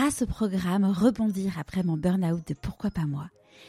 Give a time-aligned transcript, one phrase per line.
[0.00, 3.28] grâce au programme Rebondir après mon burn-out de Pourquoi pas moi,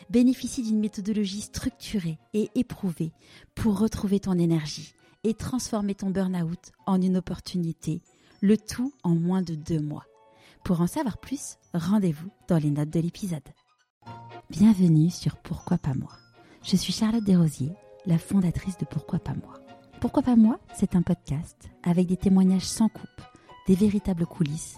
[0.10, 3.12] bénéficie d'une méthodologie structurée et éprouvée
[3.54, 4.94] pour retrouver ton énergie
[5.26, 8.02] et transformer ton burn-out en une opportunité,
[8.40, 10.06] le tout en moins de deux mois.
[10.64, 13.50] Pour en savoir plus, rendez-vous dans les notes de l'épisode.
[14.50, 16.14] Bienvenue sur Pourquoi pas moi.
[16.64, 17.74] Je suis Charlotte Desrosiers,
[18.06, 19.60] la fondatrice de Pourquoi pas moi.
[20.00, 23.22] Pourquoi pas moi C'est un podcast avec des témoignages sans coupe,
[23.68, 24.78] des véritables coulisses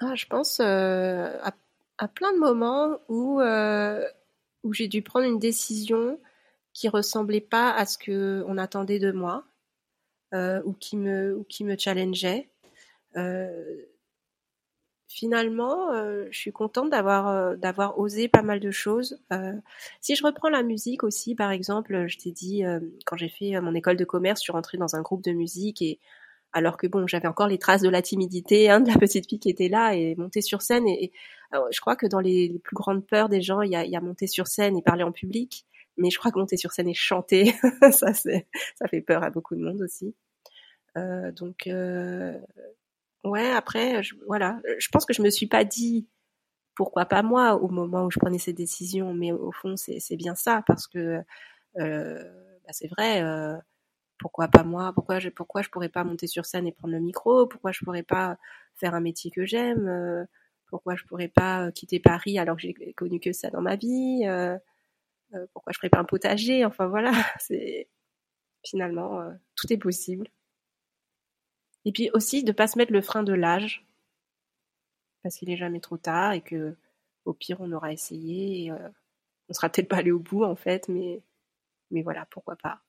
[0.00, 1.38] Ah, Je pense euh,
[1.98, 4.06] à, plein de moments où, euh,
[4.64, 6.18] où j'ai dû prendre une décision
[6.72, 9.44] qui ressemblait pas à ce que on attendait de moi
[10.34, 12.50] euh, ou qui me ou qui me challengeait.
[15.08, 15.92] finalement,
[16.30, 19.20] je suis contente d'avoir d'avoir osé pas mal de choses.
[20.00, 22.62] si je reprends la musique aussi, par exemple, je t'ai dit
[23.04, 25.82] quand j'ai fait mon école de commerce, je suis rentrée dans un groupe de musique
[25.82, 25.98] et
[26.52, 29.38] alors que bon, j'avais encore les traces de la timidité hein, de la petite fille
[29.38, 30.86] qui était là et monter sur scène.
[30.88, 31.12] Et,
[31.52, 34.26] je crois que dans les, plus grandes peurs des gens, il y a, y monter
[34.26, 35.66] sur scène et parler en public.
[35.96, 37.54] Mais je crois que monter sur scène et chanter,
[37.92, 40.14] ça, fait peur à beaucoup de monde aussi.
[40.96, 42.38] Euh, donc, euh,
[43.24, 46.06] ouais, après, je, voilà, je pense que je me suis pas dit
[46.74, 50.16] pourquoi pas moi au moment où je prenais ces décisions, mais au fond, c'est, c'est
[50.16, 51.20] bien ça parce que
[51.78, 52.24] euh,
[52.64, 53.22] bah, c'est vrai.
[54.20, 54.92] Euh, pourquoi pas moi?
[54.94, 57.46] Pourquoi je pourquoi je pourrais pas monter sur scène et prendre le micro?
[57.46, 58.38] Pourquoi je pourrais pas
[58.74, 59.88] faire un métier que j'aime?
[59.88, 60.24] Euh,
[60.66, 63.76] Pourquoi je pourrais pas euh, quitter Paris alors que j'ai connu que ça dans ma
[63.76, 64.22] vie?
[64.26, 64.58] Euh,
[65.52, 66.64] Pourquoi je ferais pas un potager?
[66.64, 67.88] Enfin voilà, c'est
[68.64, 70.28] finalement tout est possible.
[71.84, 73.86] Et puis aussi de pas se mettre le frein de l'âge
[75.22, 76.76] parce qu'il est jamais trop tard et que
[77.24, 78.72] au pire on aura essayé et,
[79.48, 81.22] on sera peut-être pas allé au bout en fait mais
[81.90, 82.82] voilà pourquoi pas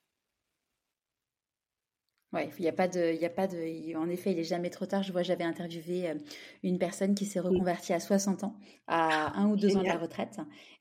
[2.34, 4.70] Ouais, il n'y a pas de, il a pas de, en effet, il est jamais
[4.70, 5.04] trop tard.
[5.04, 6.16] Je vois, j'avais interviewé euh,
[6.64, 8.56] une personne qui s'est reconvertie à 60 ans,
[8.88, 10.38] à un ou deux ans de la retraite,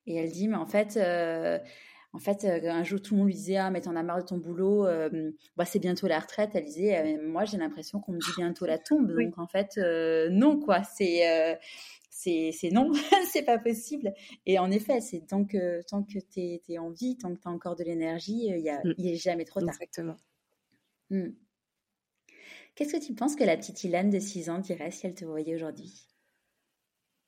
[0.07, 1.59] et elle dit, mais en fait, euh,
[2.13, 4.23] en fait, euh, un jour tout le monde lui disait, ah, mais t'en as marre
[4.23, 4.87] de ton boulot,
[5.57, 6.51] bah, c'est bientôt la retraite.
[6.55, 9.77] Elle disait, moi j'ai l'impression qu'on me dit bientôt la tombe, donc en fait,
[10.31, 11.59] non quoi, c'est
[12.11, 12.93] c'est non,
[13.33, 14.13] c'est pas possible.
[14.47, 17.51] Et en effet, c'est tant que tant que t'es es en vie, tant que t'as
[17.51, 18.95] encore de l'énergie, il y a, mm.
[18.99, 19.71] il est jamais trop tard.
[19.71, 20.17] Exactement.
[21.11, 21.31] Hmm.
[22.75, 25.25] Qu'est-ce que tu penses que la petite Ilane de 6 ans dirait si elle te
[25.25, 26.07] voyait aujourd'hui?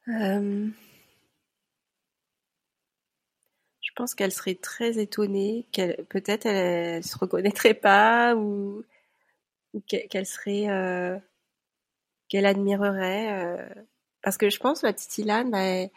[0.09, 0.69] Euh,
[3.81, 8.83] Je pense qu'elle serait très étonnée, qu'elle peut-être elle, se reconnaîtrait pas ou,
[9.87, 11.19] qu'elle serait euh,
[12.29, 13.69] qu'elle admirerait euh,
[14.23, 15.91] parce que je pense la petite Ilane bah,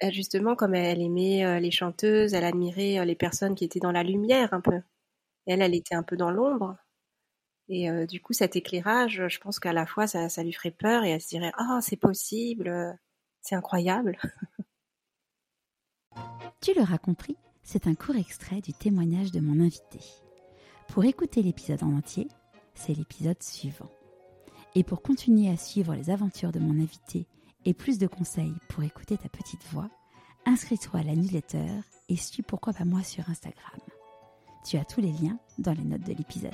[0.00, 4.02] elle, justement comme elle aimait les chanteuses, elle admirait les personnes qui étaient dans la
[4.02, 4.80] lumière un peu.
[5.46, 6.76] Elle, elle était un peu dans l'ombre.
[7.68, 10.70] Et euh, du coup, cet éclairage, je pense qu'à la fois, ça, ça, lui ferait
[10.70, 12.98] peur et elle se dirait Ah, c'est possible,
[13.40, 14.18] c'est incroyable.
[16.60, 20.00] Tu l'auras compris, c'est un court extrait du témoignage de mon invité.
[20.88, 22.28] Pour écouter l'épisode en entier,
[22.74, 23.90] c'est l'épisode suivant.
[24.74, 27.26] Et pour continuer à suivre les aventures de mon invité
[27.64, 29.88] et plus de conseils pour écouter ta petite voix,
[30.44, 31.68] inscris-toi à la newsletter
[32.08, 33.80] et suis pourquoi pas moi sur Instagram.
[34.64, 36.52] Tu as tous les liens dans les notes de l'épisode.